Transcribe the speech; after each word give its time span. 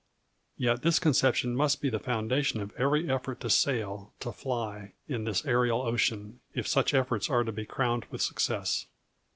Yet 0.57 0.81
this 0.81 0.97
conception 0.97 1.55
must 1.55 1.79
be 1.79 1.91
the 1.91 1.99
foundation 1.99 2.59
of 2.59 2.73
every 2.75 3.07
effort 3.07 3.39
to 3.41 3.51
sail, 3.51 4.13
to 4.21 4.31
fly, 4.31 4.93
in 5.07 5.25
this 5.25 5.45
aerial 5.45 5.83
ocean, 5.83 6.39
if 6.55 6.67
such 6.67 6.95
efforts 6.95 7.29
are 7.29 7.43
to 7.43 7.51
be 7.51 7.67
crowned 7.67 8.05
with 8.09 8.23
success. 8.23 8.87